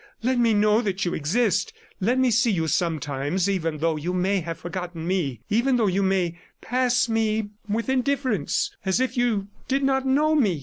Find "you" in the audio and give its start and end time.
1.05-1.13, 2.49-2.67, 3.97-4.13, 5.85-6.01, 9.15-9.49